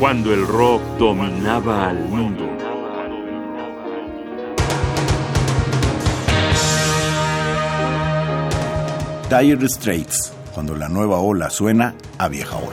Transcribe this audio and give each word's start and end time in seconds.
cuando 0.00 0.32
el 0.32 0.46
rock 0.46 0.80
dominaba 0.98 1.90
al 1.90 2.08
mundo. 2.08 2.48
Dire 9.28 9.68
Straits, 9.68 10.32
cuando 10.54 10.74
la 10.74 10.88
nueva 10.88 11.18
ola 11.18 11.50
suena 11.50 11.94
a 12.16 12.28
vieja 12.28 12.56
ola. 12.56 12.70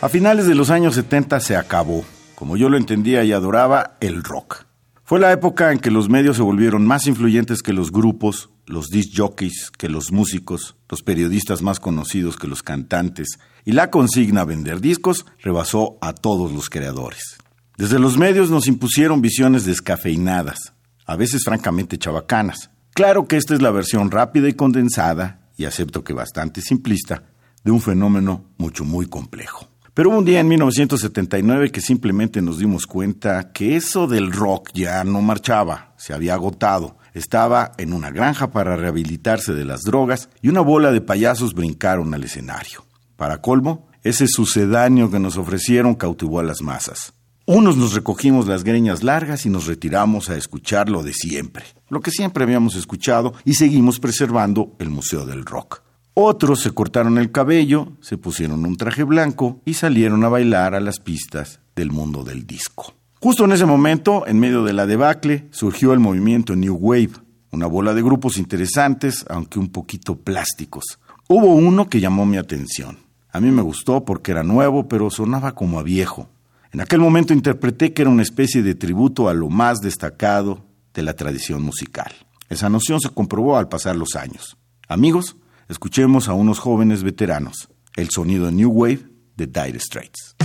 A 0.00 0.08
finales 0.08 0.48
de 0.48 0.56
los 0.56 0.70
años 0.70 0.96
70 0.96 1.38
se 1.38 1.56
acabó, 1.56 2.04
como 2.34 2.56
yo 2.56 2.68
lo 2.68 2.76
entendía 2.76 3.22
y 3.22 3.30
adoraba, 3.30 3.96
el 4.00 4.24
rock. 4.24 4.64
Fue 5.04 5.20
la 5.20 5.32
época 5.32 5.72
en 5.72 5.78
que 5.78 5.90
los 5.90 6.08
medios 6.08 6.36
se 6.36 6.42
volvieron 6.42 6.84
más 6.84 7.06
influyentes 7.06 7.62
que 7.62 7.72
los 7.72 7.92
grupos, 7.92 8.50
los 8.70 8.88
disc 8.88 9.10
jockeys 9.14 9.70
que 9.76 9.88
los 9.88 10.12
músicos, 10.12 10.76
los 10.88 11.02
periodistas 11.02 11.62
más 11.62 11.80
conocidos 11.80 12.36
que 12.36 12.46
los 12.46 12.62
cantantes, 12.62 13.38
y 13.64 13.72
la 13.72 13.90
consigna 13.90 14.44
vender 14.44 14.80
discos 14.80 15.26
rebasó 15.38 15.98
a 16.00 16.14
todos 16.14 16.52
los 16.52 16.70
creadores. 16.70 17.36
Desde 17.76 17.98
los 17.98 18.16
medios 18.16 18.50
nos 18.50 18.66
impusieron 18.66 19.20
visiones 19.20 19.64
descafeinadas, 19.64 20.74
a 21.06 21.16
veces 21.16 21.42
francamente 21.44 21.98
chabacanas. 21.98 22.70
Claro 22.94 23.26
que 23.26 23.36
esta 23.36 23.54
es 23.54 23.62
la 23.62 23.70
versión 23.70 24.10
rápida 24.10 24.48
y 24.48 24.54
condensada, 24.54 25.48
y 25.56 25.64
acepto 25.64 26.04
que 26.04 26.12
bastante 26.12 26.60
simplista, 26.62 27.24
de 27.64 27.70
un 27.70 27.80
fenómeno 27.80 28.46
mucho 28.56 28.84
muy 28.84 29.06
complejo. 29.06 29.68
Pero 29.94 30.10
hubo 30.10 30.18
un 30.18 30.24
día 30.24 30.40
en 30.40 30.48
1979 30.48 31.72
que 31.72 31.80
simplemente 31.80 32.40
nos 32.40 32.58
dimos 32.58 32.86
cuenta 32.86 33.52
que 33.52 33.76
eso 33.76 34.06
del 34.06 34.32
rock 34.32 34.70
ya 34.72 35.02
no 35.04 35.20
marchaba, 35.20 35.94
se 35.98 36.14
había 36.14 36.34
agotado. 36.34 36.96
Estaba 37.14 37.72
en 37.78 37.92
una 37.92 38.10
granja 38.10 38.50
para 38.50 38.76
rehabilitarse 38.76 39.52
de 39.52 39.64
las 39.64 39.82
drogas 39.82 40.28
y 40.42 40.48
una 40.48 40.60
bola 40.60 40.92
de 40.92 41.00
payasos 41.00 41.54
brincaron 41.54 42.14
al 42.14 42.24
escenario. 42.24 42.84
Para 43.16 43.40
colmo, 43.40 43.88
ese 44.02 44.26
sucedáneo 44.26 45.10
que 45.10 45.18
nos 45.18 45.36
ofrecieron 45.36 45.94
cautivó 45.94 46.40
a 46.40 46.44
las 46.44 46.62
masas. 46.62 47.12
Unos 47.46 47.76
nos 47.76 47.94
recogimos 47.94 48.46
las 48.46 48.62
greñas 48.62 49.02
largas 49.02 49.44
y 49.44 49.50
nos 49.50 49.66
retiramos 49.66 50.30
a 50.30 50.36
escuchar 50.36 50.88
lo 50.88 51.02
de 51.02 51.12
siempre, 51.12 51.64
lo 51.88 52.00
que 52.00 52.12
siempre 52.12 52.44
habíamos 52.44 52.76
escuchado 52.76 53.34
y 53.44 53.54
seguimos 53.54 53.98
preservando 53.98 54.76
el 54.78 54.88
Museo 54.88 55.26
del 55.26 55.44
Rock. 55.44 55.82
Otros 56.14 56.60
se 56.60 56.70
cortaron 56.70 57.18
el 57.18 57.32
cabello, 57.32 57.96
se 58.00 58.18
pusieron 58.18 58.64
un 58.66 58.76
traje 58.76 59.04
blanco 59.04 59.60
y 59.64 59.74
salieron 59.74 60.22
a 60.24 60.28
bailar 60.28 60.74
a 60.74 60.80
las 60.80 61.00
pistas 61.00 61.60
del 61.74 61.90
mundo 61.90 62.24
del 62.24 62.46
disco. 62.46 62.94
Justo 63.22 63.44
en 63.44 63.52
ese 63.52 63.66
momento, 63.66 64.26
en 64.26 64.40
medio 64.40 64.64
de 64.64 64.72
la 64.72 64.86
debacle, 64.86 65.46
surgió 65.50 65.92
el 65.92 66.00
movimiento 66.00 66.56
New 66.56 66.74
Wave, 66.74 67.10
una 67.50 67.66
bola 67.66 67.92
de 67.92 68.00
grupos 68.00 68.38
interesantes, 68.38 69.26
aunque 69.28 69.58
un 69.58 69.68
poquito 69.68 70.16
plásticos. 70.16 70.98
Hubo 71.28 71.48
uno 71.54 71.90
que 71.90 72.00
llamó 72.00 72.24
mi 72.24 72.38
atención. 72.38 73.00
A 73.30 73.38
mí 73.38 73.50
me 73.50 73.60
gustó 73.60 74.06
porque 74.06 74.30
era 74.30 74.42
nuevo, 74.42 74.88
pero 74.88 75.10
sonaba 75.10 75.54
como 75.54 75.78
a 75.78 75.82
viejo. 75.82 76.30
En 76.72 76.80
aquel 76.80 77.00
momento 77.00 77.34
interpreté 77.34 77.92
que 77.92 78.00
era 78.00 78.10
una 78.10 78.22
especie 78.22 78.62
de 78.62 78.74
tributo 78.74 79.28
a 79.28 79.34
lo 79.34 79.50
más 79.50 79.80
destacado 79.80 80.64
de 80.94 81.02
la 81.02 81.12
tradición 81.12 81.62
musical. 81.62 82.10
Esa 82.48 82.70
noción 82.70 83.00
se 83.00 83.10
comprobó 83.10 83.58
al 83.58 83.68
pasar 83.68 83.96
los 83.96 84.16
años. 84.16 84.56
Amigos, 84.88 85.36
escuchemos 85.68 86.30
a 86.30 86.32
unos 86.32 86.58
jóvenes 86.58 87.02
veteranos, 87.02 87.68
el 87.96 88.08
sonido 88.08 88.50
New 88.50 88.70
Wave 88.70 89.06
de 89.36 89.46
Dire 89.46 89.78
Straits. 89.78 90.36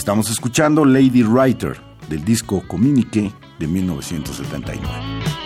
Estamos 0.00 0.30
escuchando 0.30 0.86
Lady 0.86 1.22
Writer 1.22 1.78
del 2.08 2.24
disco 2.24 2.66
Communique 2.66 3.30
de 3.58 3.66
1979. 3.66 5.39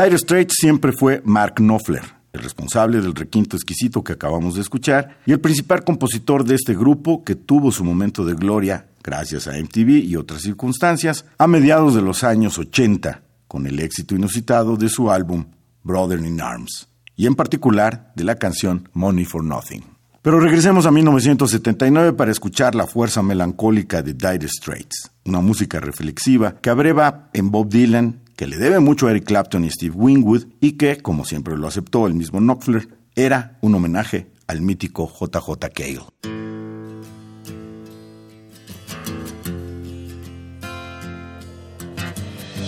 Dire 0.00 0.16
Straits 0.16 0.54
siempre 0.60 0.92
fue 0.92 1.22
Mark 1.24 1.54
Knopfler, 1.56 2.04
el 2.32 2.40
responsable 2.40 3.00
del 3.00 3.16
requinto 3.16 3.56
exquisito 3.56 4.04
que 4.04 4.12
acabamos 4.12 4.54
de 4.54 4.60
escuchar 4.60 5.18
y 5.26 5.32
el 5.32 5.40
principal 5.40 5.82
compositor 5.82 6.44
de 6.44 6.54
este 6.54 6.72
grupo 6.72 7.24
que 7.24 7.34
tuvo 7.34 7.72
su 7.72 7.82
momento 7.82 8.24
de 8.24 8.34
gloria 8.34 8.86
gracias 9.02 9.48
a 9.48 9.58
MTV 9.58 10.04
y 10.04 10.14
otras 10.14 10.42
circunstancias 10.42 11.24
a 11.36 11.48
mediados 11.48 11.96
de 11.96 12.02
los 12.02 12.22
años 12.22 12.60
80 12.60 13.22
con 13.48 13.66
el 13.66 13.80
éxito 13.80 14.14
inusitado 14.14 14.76
de 14.76 14.88
su 14.88 15.10
álbum 15.10 15.46
Brother 15.82 16.20
in 16.20 16.40
Arms 16.40 16.86
y 17.16 17.26
en 17.26 17.34
particular 17.34 18.12
de 18.14 18.22
la 18.22 18.36
canción 18.36 18.88
Money 18.92 19.24
for 19.24 19.42
Nothing. 19.42 19.82
Pero 20.22 20.38
regresemos 20.38 20.86
a 20.86 20.92
1979 20.92 22.12
para 22.12 22.30
escuchar 22.30 22.76
la 22.76 22.86
fuerza 22.86 23.20
melancólica 23.20 24.00
de 24.02 24.14
Dire 24.14 24.46
Straits, 24.46 25.10
una 25.24 25.40
música 25.40 25.80
reflexiva 25.80 26.54
que 26.60 26.70
abreva 26.70 27.30
en 27.32 27.50
Bob 27.50 27.68
Dylan, 27.68 28.27
que 28.38 28.46
le 28.46 28.56
debe 28.56 28.78
mucho 28.78 29.08
a 29.08 29.10
Eric 29.10 29.24
Clapton 29.24 29.64
y 29.64 29.70
Steve 29.70 29.96
Wingwood 29.96 30.44
y 30.60 30.74
que, 30.74 30.98
como 30.98 31.24
siempre 31.24 31.56
lo 31.56 31.66
aceptó 31.66 32.06
el 32.06 32.14
mismo 32.14 32.38
Knopfler, 32.38 32.88
era 33.16 33.58
un 33.62 33.74
homenaje 33.74 34.30
al 34.46 34.60
mítico 34.60 35.10
JJ 35.12 35.58
Cale. 35.74 36.02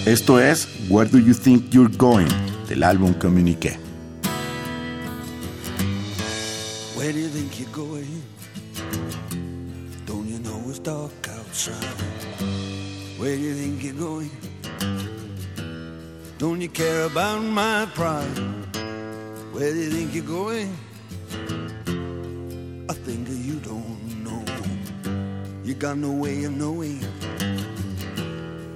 Esto 0.07 0.41
es 0.41 0.67
Where 0.89 1.09
Do 1.09 1.19
You 1.19 1.35
Think 1.35 1.71
You're 1.71 1.97
Going 1.97 2.27
del 2.69 2.83
álbum 2.83 3.15
Communique. 3.15 3.79
Where 6.97 7.13
do 7.13 7.21
you 7.21 7.29
think 7.29 7.61
you're 7.61 7.73
going? 7.73 8.25
Don't 10.05 10.27
you 10.27 10.41
know 10.41 10.69
it's 10.69 10.81
dark 10.81 11.13
outside? 11.29 11.77
Where 13.21 13.37
do 13.37 13.41
you 13.41 13.55
think 13.55 13.85
you're 13.85 13.95
going? 13.95 14.50
Don't 16.41 16.59
you 16.63 16.71
care 16.71 17.05
about 17.05 17.43
my 17.43 17.87
pride? 17.95 18.25
Where 19.53 19.75
do 19.75 19.79
you 19.79 19.91
think 19.91 20.15
you're 20.15 20.25
going? 20.25 20.75
I 22.89 22.95
think 22.95 23.29
you 23.29 23.57
don't 23.61 24.25
know. 24.25 24.43
You 25.63 25.75
got 25.75 25.99
no 25.99 26.13
way 26.13 26.45
of 26.45 26.57
knowing. 26.57 27.01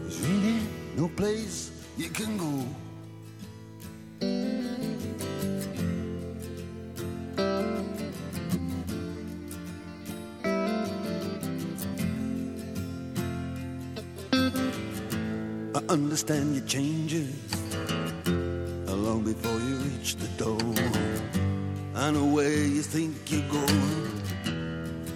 There's 0.02 0.20
really 0.28 0.60
no 0.98 1.08
place 1.08 1.70
you 1.96 2.10
can 2.10 2.36
go. 2.36 2.66
Understand 15.94 16.56
your 16.56 16.66
changes 16.66 17.30
long 18.96 19.22
before 19.22 19.58
you 19.60 19.76
reach 19.76 20.16
the 20.16 20.26
door. 20.42 20.58
I 21.94 22.10
know 22.10 22.26
where 22.26 22.50
you 22.50 22.82
think 22.82 23.14
you're 23.30 23.48
going. 23.48 24.22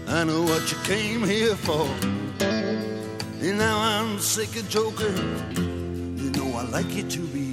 I 0.07 0.23
know 0.23 0.43
what 0.43 0.71
you 0.71 0.79
came 0.85 1.25
here 1.25 1.57
for. 1.57 1.87
And 3.43 3.59
now 3.59 3.77
I'm 3.81 4.21
sick 4.21 4.55
of 4.55 4.69
joking. 4.69 5.19
You 6.17 6.31
know 6.31 6.57
I 6.57 6.63
like 6.63 6.95
you 6.95 7.03
to 7.03 7.21
be 7.27 7.48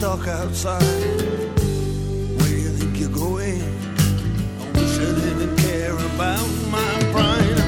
talk 0.00 0.26
outside. 0.28 0.82
Where 2.38 2.48
do 2.48 2.56
you 2.56 2.70
think 2.70 2.98
you're 2.98 3.10
going? 3.10 3.60
I 4.62 4.64
wish 4.72 4.96
I 4.98 5.12
didn't 5.20 5.56
care 5.58 5.92
about 5.92 6.48
my 6.70 6.92
pride. 7.12 7.60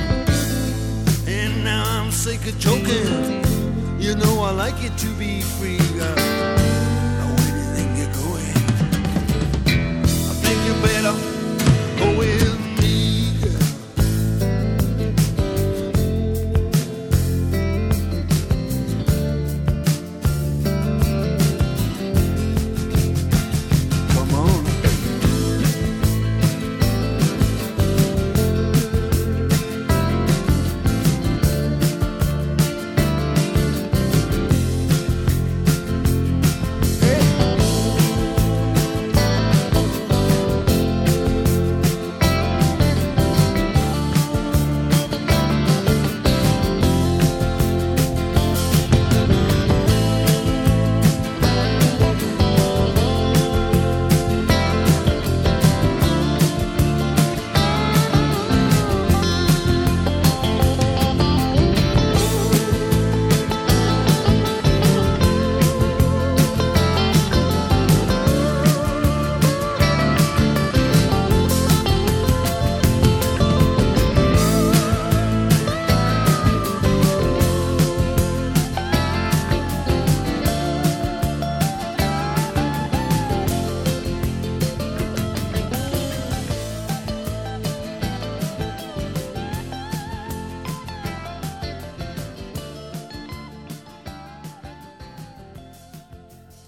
And 1.29 1.62
now 1.62 1.84
I'm 1.84 2.11
sick 2.11 2.46
of 2.46 2.58
choking. 2.58 3.44
You 4.00 4.14
know 4.17 4.40
I 4.40 4.50
like 4.50 4.82
it 4.82 4.96
to 5.05 5.08
be 5.19 5.43
free. 5.43 5.76
Girl. 5.99 6.17
Where 7.37 7.52
do 7.52 7.61
you 7.61 7.70
think 7.76 7.90
you're 7.99 8.17
going? 8.25 8.56
I 10.31 10.34
think 10.43 10.58
you 10.67 10.75
better 10.88 11.14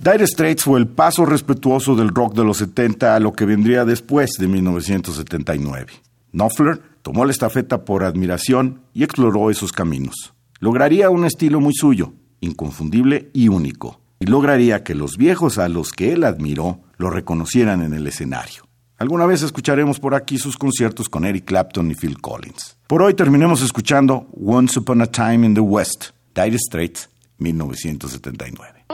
Dire 0.04 0.26
Straits 0.26 0.64
fue 0.64 0.78
el 0.78 0.86
paso 0.86 1.24
respetuoso 1.24 1.96
del 1.96 2.10
rock 2.10 2.34
de 2.34 2.44
los 2.44 2.58
70 2.58 3.16
a 3.16 3.20
lo 3.20 3.32
que 3.32 3.46
vendría 3.46 3.86
después 3.86 4.32
de 4.38 4.46
1979. 4.46 5.86
Knopfler 6.30 6.82
tomó 7.00 7.24
la 7.24 7.30
estafeta 7.30 7.86
por 7.86 8.04
admiración 8.04 8.82
y 8.92 9.02
exploró 9.02 9.50
esos 9.50 9.72
caminos. 9.72 10.34
Lograría 10.60 11.08
un 11.08 11.24
estilo 11.24 11.58
muy 11.58 11.72
suyo, 11.72 12.12
inconfundible 12.40 13.30
y 13.32 13.48
único, 13.48 13.98
y 14.20 14.26
lograría 14.26 14.84
que 14.84 14.94
los 14.94 15.16
viejos 15.16 15.56
a 15.56 15.70
los 15.70 15.90
que 15.90 16.12
él 16.12 16.24
admiró 16.24 16.80
lo 16.98 17.08
reconocieran 17.08 17.82
en 17.82 17.94
el 17.94 18.06
escenario. 18.06 18.68
Alguna 18.98 19.24
vez 19.24 19.40
escucharemos 19.40 20.00
por 20.00 20.14
aquí 20.14 20.36
sus 20.36 20.58
conciertos 20.58 21.08
con 21.08 21.24
Eric 21.24 21.46
Clapton 21.46 21.90
y 21.90 21.94
Phil 21.94 22.20
Collins. 22.20 22.76
Por 22.88 23.00
hoy 23.00 23.14
terminemos 23.14 23.62
escuchando 23.62 24.28
Once 24.38 24.78
Upon 24.78 25.00
a 25.00 25.06
Time 25.06 25.46
in 25.46 25.54
the 25.54 25.62
West, 25.62 26.10
Dire 26.34 26.58
Straits, 26.58 27.08
1979. 27.38 28.84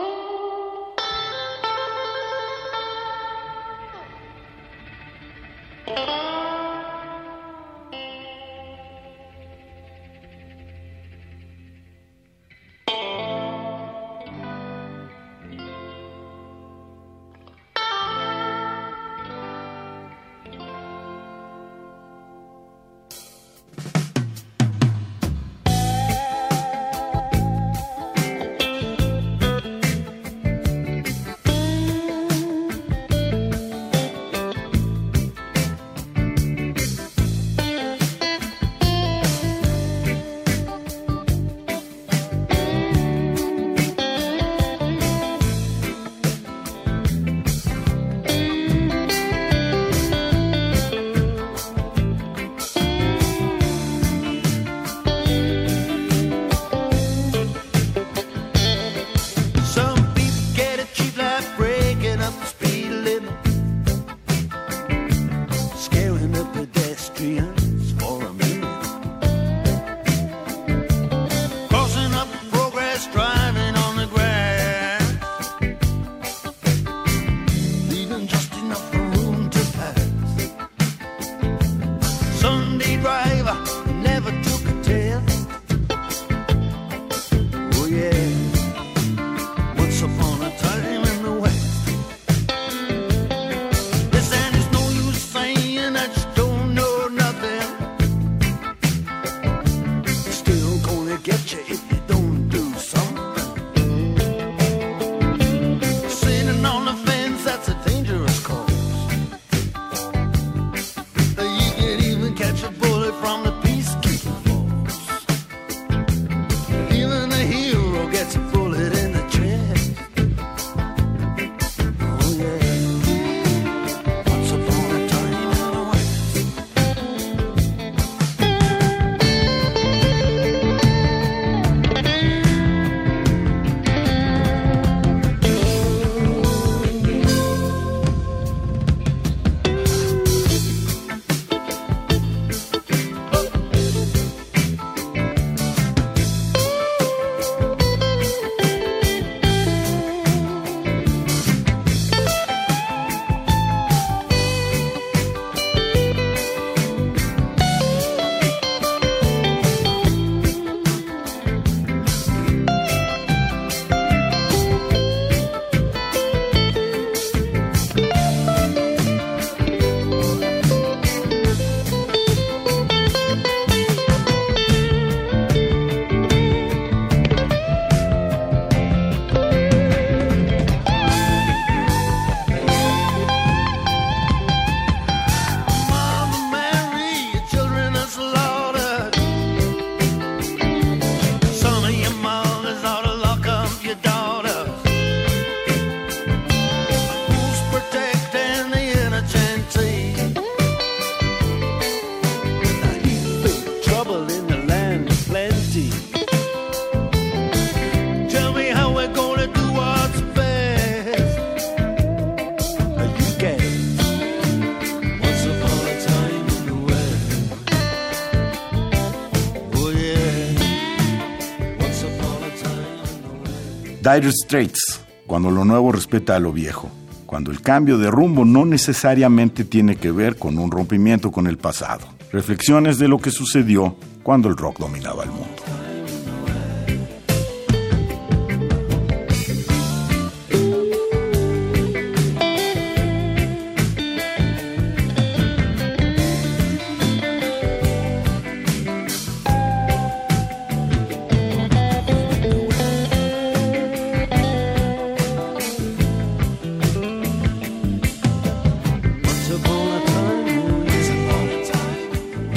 Dire 224.12 224.32
Straits, 224.32 225.00
cuando 225.24 225.52
lo 225.52 225.64
nuevo 225.64 225.92
respeta 225.92 226.34
a 226.34 226.40
lo 226.40 226.52
viejo, 226.52 226.88
cuando 227.26 227.52
el 227.52 227.60
cambio 227.60 227.96
de 227.96 228.10
rumbo 228.10 228.44
no 228.44 228.64
necesariamente 228.64 229.62
tiene 229.64 229.94
que 229.94 230.10
ver 230.10 230.36
con 230.36 230.58
un 230.58 230.72
rompimiento 230.72 231.30
con 231.30 231.46
el 231.46 231.58
pasado. 231.58 232.08
Reflexiones 232.32 232.98
de 232.98 233.06
lo 233.06 233.18
que 233.18 233.30
sucedió 233.30 233.94
cuando 234.24 234.48
el 234.48 234.56
rock 234.56 234.80
dominaba 234.80 235.22
el 235.22 235.30
mundo. 235.30 235.89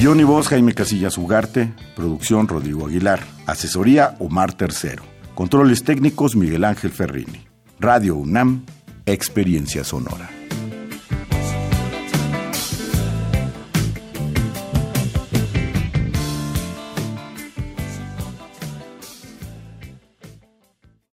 Guión 0.03 0.19
y 0.19 0.23
voz 0.25 0.49
Jaime 0.49 0.73
Casillas 0.73 1.17
Ugarte, 1.17 1.71
producción 1.95 2.49
Rodrigo 2.49 2.87
Aguilar, 2.87 3.21
asesoría 3.45 4.17
Omar 4.19 4.51
Tercero, 4.51 5.01
controles 5.33 5.85
técnicos 5.85 6.35
Miguel 6.35 6.65
Ángel 6.65 6.91
Ferrini, 6.91 7.47
Radio 7.79 8.17
UNAM, 8.17 8.65
experiencia 9.05 9.85
sonora. 9.85 10.29